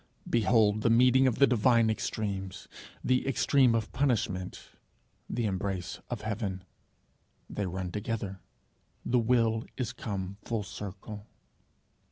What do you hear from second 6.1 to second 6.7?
heaven!